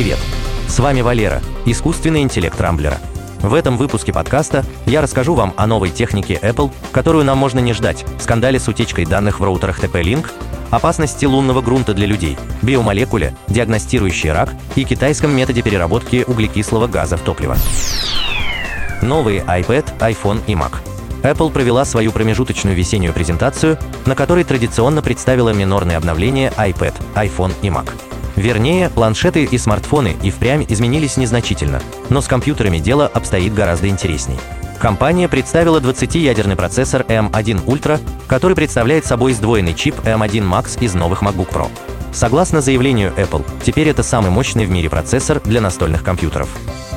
Привет! 0.00 0.18
С 0.66 0.78
вами 0.78 1.02
Валера, 1.02 1.42
искусственный 1.66 2.22
интеллект 2.22 2.58
Рамблера. 2.58 2.96
В 3.42 3.52
этом 3.52 3.76
выпуске 3.76 4.14
подкаста 4.14 4.64
я 4.86 5.02
расскажу 5.02 5.34
вам 5.34 5.52
о 5.58 5.66
новой 5.66 5.90
технике 5.90 6.40
Apple, 6.40 6.72
которую 6.90 7.26
нам 7.26 7.36
можно 7.36 7.58
не 7.58 7.74
ждать, 7.74 8.06
скандале 8.18 8.58
с 8.58 8.66
утечкой 8.66 9.04
данных 9.04 9.40
в 9.40 9.44
роутерах 9.44 9.78
TP-Link, 9.78 10.30
опасности 10.70 11.26
лунного 11.26 11.60
грунта 11.60 11.92
для 11.92 12.06
людей, 12.06 12.38
биомолекуле, 12.62 13.36
диагностирующей 13.48 14.32
рак 14.32 14.54
и 14.74 14.84
китайском 14.84 15.36
методе 15.36 15.60
переработки 15.60 16.24
углекислого 16.26 16.86
газа 16.86 17.18
в 17.18 17.20
топливо. 17.20 17.58
Новые 19.02 19.42
iPad, 19.42 19.84
iPhone 19.98 20.40
и 20.46 20.54
Mac. 20.54 20.76
Apple 21.22 21.52
провела 21.52 21.84
свою 21.84 22.10
промежуточную 22.10 22.74
весеннюю 22.74 23.12
презентацию, 23.12 23.76
на 24.06 24.14
которой 24.14 24.44
традиционно 24.44 25.02
представила 25.02 25.50
минорные 25.50 25.98
обновления 25.98 26.50
iPad, 26.56 26.94
iPhone 27.16 27.52
и 27.60 27.66
Mac. 27.66 27.90
Вернее, 28.40 28.88
планшеты 28.88 29.44
и 29.44 29.58
смартфоны 29.58 30.16
и 30.22 30.30
впрямь 30.30 30.64
изменились 30.66 31.18
незначительно, 31.18 31.82
но 32.08 32.22
с 32.22 32.26
компьютерами 32.26 32.78
дело 32.78 33.06
обстоит 33.06 33.52
гораздо 33.52 33.88
интересней. 33.88 34.38
Компания 34.78 35.28
представила 35.28 35.78
20-ядерный 35.78 36.56
процессор 36.56 37.02
M1 37.02 37.66
Ultra, 37.66 38.00
который 38.26 38.56
представляет 38.56 39.04
собой 39.04 39.34
сдвоенный 39.34 39.74
чип 39.74 39.94
M1 40.04 40.42
Max 40.48 40.82
из 40.82 40.94
новых 40.94 41.22
MacBook 41.22 41.52
Pro. 41.52 41.68
Согласно 42.14 42.62
заявлению 42.62 43.12
Apple, 43.18 43.44
теперь 43.62 43.90
это 43.90 44.02
самый 44.02 44.30
мощный 44.30 44.64
в 44.64 44.70
мире 44.70 44.88
процессор 44.88 45.42
для 45.44 45.60
настольных 45.60 46.02
компьютеров. 46.02 46.48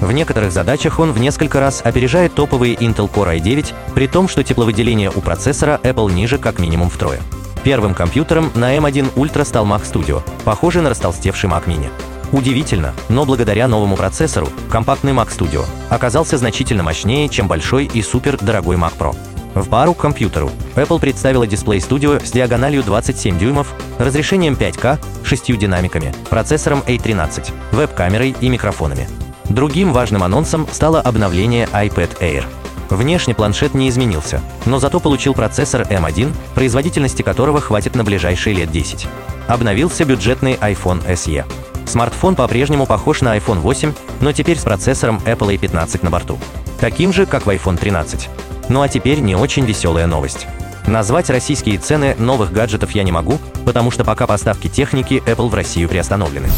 В 0.00 0.12
некоторых 0.12 0.52
задачах 0.52 1.00
он 1.00 1.10
в 1.10 1.18
несколько 1.18 1.58
раз 1.58 1.80
опережает 1.84 2.34
топовые 2.34 2.76
Intel 2.76 3.10
Core 3.12 3.36
i9, 3.40 3.74
при 3.96 4.06
том, 4.06 4.28
что 4.28 4.44
тепловыделение 4.44 5.10
у 5.10 5.20
процессора 5.20 5.80
Apple 5.82 6.12
ниже 6.12 6.38
как 6.38 6.60
минимум 6.60 6.88
втрое. 6.88 7.18
Первым 7.64 7.94
компьютером 7.94 8.50
на 8.56 8.76
M1 8.76 9.14
Ultra 9.14 9.44
стал 9.44 9.64
Mac 9.66 9.82
Studio, 9.82 10.20
похожий 10.44 10.82
на 10.82 10.90
растолстевший 10.90 11.48
Mac 11.48 11.66
Mini. 11.66 11.90
Удивительно, 12.32 12.92
но 13.08 13.24
благодаря 13.24 13.68
новому 13.68 13.96
процессору 13.96 14.48
компактный 14.68 15.12
Mac 15.12 15.28
Studio 15.28 15.64
оказался 15.88 16.38
значительно 16.38 16.82
мощнее, 16.82 17.28
чем 17.28 17.46
большой 17.46 17.84
и 17.84 18.02
супер 18.02 18.36
дорогой 18.38 18.76
Mac 18.76 18.94
Pro. 18.98 19.14
В 19.54 19.68
пару 19.68 19.94
к 19.94 19.98
компьютеру 19.98 20.50
Apple 20.74 20.98
представила 20.98 21.46
дисплей 21.46 21.78
Studio 21.78 22.24
с 22.24 22.32
диагональю 22.32 22.82
27 22.82 23.38
дюймов, 23.38 23.74
разрешением 23.98 24.54
5К, 24.54 24.98
6 25.22 25.56
динамиками, 25.56 26.12
процессором 26.30 26.82
A13, 26.86 27.52
веб-камерой 27.70 28.34
и 28.40 28.48
микрофонами. 28.48 29.08
Другим 29.44 29.92
важным 29.92 30.24
анонсом 30.24 30.66
стало 30.72 31.00
обновление 31.00 31.68
iPad 31.72 32.18
Air– 32.18 32.44
Внешне 32.92 33.34
планшет 33.34 33.72
не 33.72 33.88
изменился, 33.88 34.42
но 34.66 34.78
зато 34.78 35.00
получил 35.00 35.32
процессор 35.32 35.80
M1, 35.82 36.30
производительности 36.54 37.22
которого 37.22 37.58
хватит 37.58 37.94
на 37.94 38.04
ближайшие 38.04 38.54
лет 38.54 38.70
10. 38.70 39.08
Обновился 39.48 40.04
бюджетный 40.04 40.54
iPhone 40.54 41.02
SE. 41.06 41.44
Смартфон 41.86 42.36
по-прежнему 42.36 42.84
похож 42.84 43.22
на 43.22 43.36
iPhone 43.38 43.60
8, 43.60 43.94
но 44.20 44.32
теперь 44.32 44.58
с 44.58 44.64
процессором 44.64 45.22
Apple 45.24 45.58
A15 45.58 46.00
на 46.02 46.10
борту. 46.10 46.38
Таким 46.80 47.14
же, 47.14 47.24
как 47.24 47.46
в 47.46 47.48
iPhone 47.48 47.78
13. 47.78 48.28
Ну 48.68 48.82
а 48.82 48.88
теперь 48.88 49.20
не 49.20 49.36
очень 49.36 49.64
веселая 49.64 50.06
новость. 50.06 50.46
Назвать 50.86 51.30
российские 51.30 51.78
цены 51.78 52.14
новых 52.18 52.52
гаджетов 52.52 52.90
я 52.90 53.04
не 53.04 53.12
могу, 53.12 53.38
потому 53.64 53.90
что 53.90 54.04
пока 54.04 54.26
поставки 54.26 54.68
техники 54.68 55.22
Apple 55.24 55.48
в 55.48 55.54
Россию 55.54 55.88
приостановлены. 55.88 56.48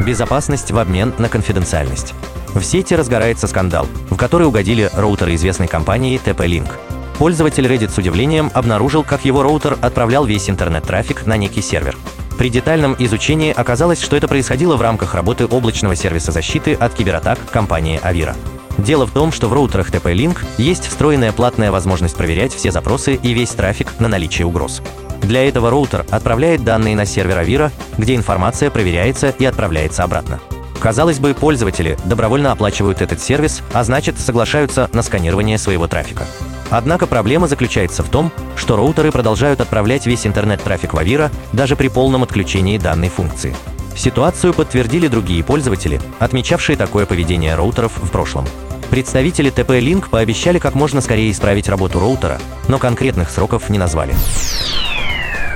Безопасность 0.00 0.70
в 0.70 0.78
обмен 0.78 1.12
на 1.18 1.28
конфиденциальность. 1.28 2.14
В 2.56 2.64
сети 2.64 2.94
разгорается 2.94 3.46
скандал, 3.46 3.86
в 4.08 4.16
который 4.16 4.46
угодили 4.46 4.88
роутеры 4.94 5.34
известной 5.34 5.68
компании 5.68 6.18
TP-Link. 6.24 6.70
Пользователь 7.18 7.66
Reddit 7.66 7.90
с 7.90 7.98
удивлением 7.98 8.50
обнаружил, 8.54 9.04
как 9.04 9.26
его 9.26 9.42
роутер 9.42 9.76
отправлял 9.82 10.24
весь 10.24 10.48
интернет-трафик 10.48 11.26
на 11.26 11.36
некий 11.36 11.60
сервер. 11.60 11.98
При 12.38 12.48
детальном 12.48 12.96
изучении 12.98 13.52
оказалось, 13.52 14.00
что 14.00 14.16
это 14.16 14.26
происходило 14.26 14.76
в 14.76 14.80
рамках 14.80 15.14
работы 15.14 15.44
облачного 15.44 15.94
сервиса 15.94 16.32
защиты 16.32 16.72
от 16.72 16.94
кибератак 16.94 17.38
компании 17.50 18.00
Avira. 18.02 18.34
Дело 18.78 19.06
в 19.06 19.10
том, 19.10 19.32
что 19.32 19.48
в 19.48 19.52
роутерах 19.52 19.90
TP-Link 19.90 20.38
есть 20.56 20.86
встроенная 20.86 21.32
платная 21.32 21.70
возможность 21.70 22.16
проверять 22.16 22.54
все 22.54 22.70
запросы 22.70 23.16
и 23.16 23.34
весь 23.34 23.50
трафик 23.50 23.88
на 24.00 24.08
наличие 24.08 24.46
угроз. 24.46 24.80
Для 25.20 25.46
этого 25.46 25.68
роутер 25.68 26.06
отправляет 26.10 26.64
данные 26.64 26.96
на 26.96 27.04
сервер 27.04 27.38
Avira, 27.38 27.70
где 27.98 28.14
информация 28.14 28.70
проверяется 28.70 29.28
и 29.28 29.44
отправляется 29.44 30.04
обратно. 30.04 30.40
Казалось 30.80 31.18
бы, 31.18 31.34
пользователи 31.34 31.96
добровольно 32.04 32.52
оплачивают 32.52 33.02
этот 33.02 33.20
сервис, 33.20 33.62
а 33.72 33.82
значит 33.84 34.18
соглашаются 34.18 34.88
на 34.92 35.02
сканирование 35.02 35.58
своего 35.58 35.86
трафика. 35.88 36.24
Однако 36.70 37.06
проблема 37.06 37.48
заключается 37.48 38.02
в 38.02 38.08
том, 38.08 38.32
что 38.56 38.76
роутеры 38.76 39.12
продолжают 39.12 39.60
отправлять 39.60 40.06
весь 40.06 40.26
интернет-трафик 40.26 40.94
в 40.94 40.98
Avira 40.98 41.30
даже 41.52 41.76
при 41.76 41.88
полном 41.88 42.22
отключении 42.22 42.78
данной 42.78 43.08
функции. 43.08 43.54
Ситуацию 43.96 44.52
подтвердили 44.52 45.08
другие 45.08 45.42
пользователи, 45.42 46.00
отмечавшие 46.18 46.76
такое 46.76 47.06
поведение 47.06 47.54
роутеров 47.54 47.92
в 47.96 48.10
прошлом. 48.10 48.46
Представители 48.90 49.50
TP-Link 49.50 50.10
пообещали 50.10 50.58
как 50.58 50.74
можно 50.74 51.00
скорее 51.00 51.30
исправить 51.30 51.68
работу 51.68 51.98
роутера, 51.98 52.38
но 52.68 52.78
конкретных 52.78 53.30
сроков 53.30 53.68
не 53.70 53.78
назвали. 53.78 54.14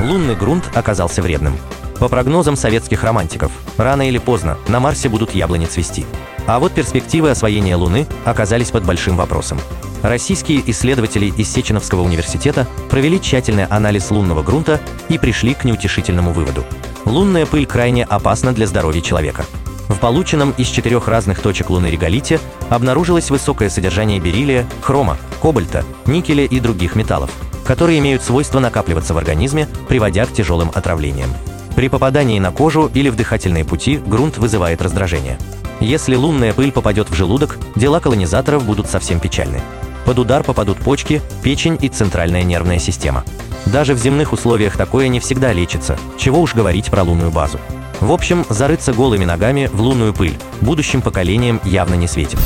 Лунный 0.00 0.36
грунт 0.36 0.64
оказался 0.74 1.22
вредным. 1.22 1.56
По 1.98 2.08
прогнозам 2.08 2.56
советских 2.56 3.04
романтиков, 3.04 3.50
рано 3.78 4.06
или 4.06 4.18
поздно 4.18 4.58
на 4.68 4.80
Марсе 4.80 5.08
будут 5.08 5.34
яблони 5.34 5.66
цвести. 5.66 6.04
А 6.46 6.58
вот 6.58 6.72
перспективы 6.72 7.30
освоения 7.30 7.74
Луны 7.74 8.06
оказались 8.24 8.70
под 8.70 8.84
большим 8.84 9.16
вопросом. 9.16 9.58
Российские 10.02 10.62
исследователи 10.70 11.26
из 11.26 11.50
Сеченовского 11.50 12.02
университета 12.02 12.68
провели 12.90 13.20
тщательный 13.20 13.64
анализ 13.64 14.10
лунного 14.10 14.42
грунта 14.42 14.80
и 15.08 15.18
пришли 15.18 15.54
к 15.54 15.64
неутешительному 15.64 16.32
выводу. 16.32 16.64
Лунная 17.06 17.46
пыль 17.46 17.66
крайне 17.66 18.04
опасна 18.04 18.52
для 18.52 18.66
здоровья 18.66 19.00
человека. 19.00 19.46
В 19.88 19.98
полученном 19.98 20.50
из 20.58 20.68
четырех 20.68 21.08
разных 21.08 21.40
точек 21.40 21.70
Луны 21.70 21.86
реголите 21.86 22.40
обнаружилось 22.68 23.30
высокое 23.30 23.70
содержание 23.70 24.20
бериллия, 24.20 24.66
хрома, 24.82 25.16
кобальта, 25.40 25.84
никеля 26.04 26.44
и 26.44 26.60
других 26.60 26.94
металлов, 26.94 27.30
которые 27.64 27.98
имеют 28.00 28.22
свойство 28.22 28.60
накапливаться 28.60 29.14
в 29.14 29.18
организме, 29.18 29.66
приводя 29.88 30.26
к 30.26 30.32
тяжелым 30.32 30.70
отравлениям. 30.74 31.30
При 31.76 31.88
попадании 31.88 32.38
на 32.38 32.52
кожу 32.52 32.90
или 32.94 33.10
в 33.10 33.16
дыхательные 33.16 33.66
пути 33.66 33.98
грунт 33.98 34.38
вызывает 34.38 34.80
раздражение. 34.80 35.38
Если 35.78 36.16
лунная 36.16 36.54
пыль 36.54 36.72
попадет 36.72 37.10
в 37.10 37.14
желудок, 37.14 37.58
дела 37.76 38.00
колонизаторов 38.00 38.64
будут 38.64 38.88
совсем 38.88 39.20
печальны. 39.20 39.60
Под 40.06 40.18
удар 40.18 40.42
попадут 40.42 40.78
почки, 40.78 41.20
печень 41.42 41.76
и 41.82 41.90
центральная 41.90 42.44
нервная 42.44 42.78
система. 42.78 43.24
Даже 43.66 43.92
в 43.92 43.98
земных 43.98 44.32
условиях 44.32 44.78
такое 44.78 45.08
не 45.08 45.20
всегда 45.20 45.52
лечится, 45.52 45.98
чего 46.16 46.40
уж 46.40 46.54
говорить 46.54 46.90
про 46.90 47.02
лунную 47.02 47.30
базу. 47.30 47.60
В 48.00 48.10
общем, 48.10 48.46
зарыться 48.48 48.94
голыми 48.94 49.26
ногами 49.26 49.68
в 49.70 49.82
лунную 49.82 50.14
пыль 50.14 50.38
будущим 50.62 51.02
поколениям 51.02 51.60
явно 51.62 51.94
не 51.94 52.08
светит. 52.08 52.38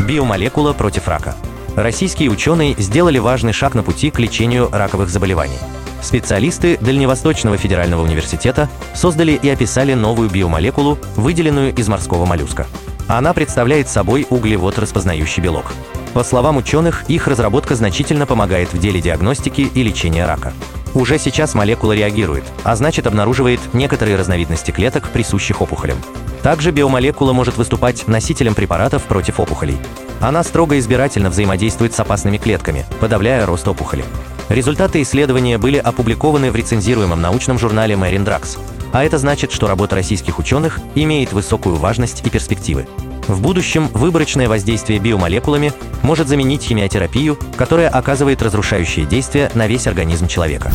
Биомолекула 0.00 0.74
против 0.74 1.08
рака. 1.08 1.36
Российские 1.74 2.30
ученые 2.30 2.74
сделали 2.76 3.18
важный 3.18 3.54
шаг 3.54 3.74
на 3.74 3.82
пути 3.82 4.10
к 4.10 4.18
лечению 4.18 4.68
раковых 4.70 5.08
заболеваний. 5.08 5.58
Специалисты 6.02 6.78
Дальневосточного 6.80 7.56
федерального 7.56 8.02
университета 8.02 8.68
создали 8.94 9.32
и 9.32 9.48
описали 9.48 9.94
новую 9.94 10.30
биомолекулу, 10.30 10.98
выделенную 11.16 11.74
из 11.74 11.88
морского 11.88 12.24
моллюска. 12.24 12.66
Она 13.08 13.32
представляет 13.32 13.88
собой 13.88 14.26
углевод 14.30 14.78
распознающий 14.78 15.42
белок. 15.42 15.72
По 16.14 16.22
словам 16.22 16.56
ученых, 16.56 17.04
их 17.08 17.26
разработка 17.26 17.74
значительно 17.74 18.26
помогает 18.26 18.72
в 18.72 18.78
деле 18.78 19.00
диагностики 19.00 19.62
и 19.62 19.82
лечения 19.82 20.26
рака. 20.26 20.52
Уже 20.94 21.18
сейчас 21.18 21.54
молекула 21.54 21.92
реагирует, 21.92 22.44
а 22.64 22.74
значит 22.76 23.06
обнаруживает 23.06 23.60
некоторые 23.72 24.16
разновидности 24.16 24.70
клеток, 24.70 25.08
присущих 25.10 25.60
опухолям. 25.60 25.98
Также 26.42 26.70
биомолекула 26.70 27.32
может 27.32 27.56
выступать 27.56 28.08
носителем 28.08 28.54
препаратов 28.54 29.02
против 29.02 29.40
опухолей. 29.40 29.78
Она 30.20 30.42
строго 30.42 30.78
избирательно 30.78 31.30
взаимодействует 31.30 31.94
с 31.94 32.00
опасными 32.00 32.38
клетками, 32.38 32.86
подавляя 33.00 33.44
рост 33.44 33.68
опухоли. 33.68 34.04
Результаты 34.48 35.02
исследования 35.02 35.58
были 35.58 35.76
опубликованы 35.76 36.50
в 36.50 36.56
рецензируемом 36.56 37.20
научном 37.20 37.58
журнале 37.58 37.94
Marine 37.94 38.24
Drugs, 38.24 38.58
а 38.92 39.04
это 39.04 39.18
значит, 39.18 39.52
что 39.52 39.68
работа 39.68 39.96
российских 39.96 40.38
ученых 40.38 40.80
имеет 40.94 41.32
высокую 41.32 41.76
важность 41.76 42.26
и 42.26 42.30
перспективы. 42.30 42.86
В 43.26 43.42
будущем 43.42 43.88
выборочное 43.88 44.48
воздействие 44.48 44.98
биомолекулами 45.00 45.74
может 46.02 46.28
заменить 46.28 46.62
химиотерапию, 46.62 47.38
которая 47.56 47.90
оказывает 47.90 48.40
разрушающее 48.40 49.04
действие 49.04 49.50
на 49.52 49.66
весь 49.66 49.86
организм 49.86 50.28
человека. 50.28 50.72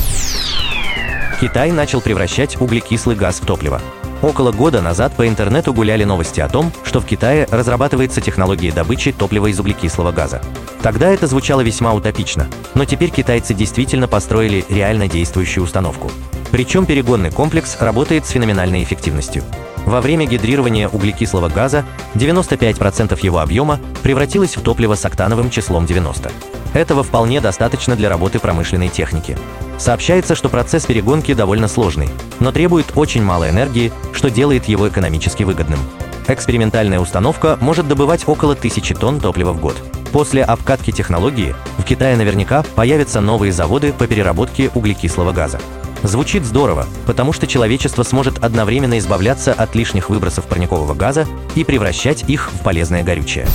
Китай 1.41 1.71
начал 1.71 1.99
превращать 1.99 2.61
углекислый 2.61 3.15
газ 3.15 3.39
в 3.41 3.45
топливо. 3.45 3.81
Около 4.23 4.53
года 4.53 4.81
назад 4.81 5.13
по 5.17 5.27
интернету 5.27 5.73
гуляли 5.73 6.05
новости 6.05 6.39
о 6.39 6.47
том, 6.47 6.71
что 6.85 7.01
в 7.01 7.05
Китае 7.05 7.45
разрабатывается 7.51 8.21
технология 8.21 8.71
добычи 8.71 9.11
топлива 9.11 9.47
из 9.47 9.59
углекислого 9.59 10.13
газа. 10.13 10.41
Тогда 10.81 11.09
это 11.09 11.27
звучало 11.27 11.59
весьма 11.59 11.93
утопично, 11.93 12.47
но 12.73 12.85
теперь 12.85 13.09
китайцы 13.09 13.53
действительно 13.53 14.07
построили 14.07 14.63
реально 14.69 15.09
действующую 15.09 15.65
установку. 15.65 16.09
Причем 16.51 16.85
перегонный 16.85 17.31
комплекс 17.31 17.75
работает 17.81 18.25
с 18.25 18.29
феноменальной 18.29 18.81
эффективностью. 18.81 19.43
Во 19.85 20.01
время 20.01 20.25
гидрирования 20.25 20.87
углекислого 20.87 21.49
газа 21.49 21.85
95% 22.15 23.19
его 23.21 23.39
объема 23.39 23.79
превратилось 24.01 24.55
в 24.55 24.61
топливо 24.61 24.95
с 24.95 25.05
октановым 25.05 25.49
числом 25.49 25.85
90. 25.85 26.31
Этого 26.73 27.03
вполне 27.03 27.41
достаточно 27.41 27.95
для 27.95 28.09
работы 28.09 28.39
промышленной 28.39 28.89
техники. 28.89 29.37
Сообщается, 29.77 30.35
что 30.35 30.49
процесс 30.49 30.85
перегонки 30.85 31.33
довольно 31.33 31.67
сложный, 31.67 32.09
но 32.39 32.51
требует 32.51 32.93
очень 32.95 33.23
мало 33.23 33.49
энергии, 33.49 33.91
что 34.13 34.29
делает 34.29 34.65
его 34.65 34.87
экономически 34.87 35.43
выгодным. 35.43 35.79
Экспериментальная 36.27 36.99
установка 36.99 37.57
может 37.59 37.87
добывать 37.87 38.23
около 38.27 38.55
тысячи 38.55 38.95
тонн 38.95 39.19
топлива 39.19 39.51
в 39.51 39.59
год. 39.59 39.75
После 40.13 40.43
обкатки 40.43 40.91
технологии 40.91 41.55
в 41.77 41.83
Китае 41.83 42.15
наверняка 42.15 42.63
появятся 42.75 43.19
новые 43.19 43.51
заводы 43.51 43.91
по 43.91 44.07
переработке 44.07 44.69
углекислого 44.73 45.31
газа. 45.31 45.59
Звучит 46.03 46.43
здорово, 46.43 46.85
потому 47.07 47.31
что 47.31 47.47
человечество 47.47 48.03
сможет 48.03 48.43
одновременно 48.43 48.97
избавляться 48.99 49.53
от 49.53 49.73
лишних 49.73 50.09
выбросов 50.09 50.45
парникового 50.45 50.93
газа 50.93 51.25
и 51.55 51.63
превращать 51.63 52.29
их 52.29 52.51
в 52.51 52.61
полезное 52.61 53.03
горючее. 53.03 53.47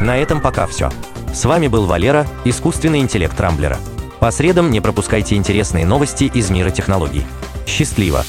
На 0.00 0.18
этом 0.18 0.40
пока 0.40 0.66
все. 0.66 0.90
С 1.32 1.44
вами 1.44 1.68
был 1.68 1.86
Валера, 1.86 2.26
искусственный 2.44 2.98
интеллект 2.98 3.40
Рамблера. 3.40 3.78
По 4.18 4.30
средам 4.32 4.70
не 4.70 4.80
пропускайте 4.80 5.36
интересные 5.36 5.86
новости 5.86 6.24
из 6.24 6.50
мира 6.50 6.70
технологий. 6.70 7.24
Счастливо! 7.66 8.24